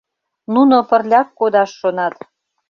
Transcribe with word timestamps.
—Нуно 0.53 0.77
пырляк 0.89 1.27
кодаш 1.39 1.69
шонат. 1.79 2.15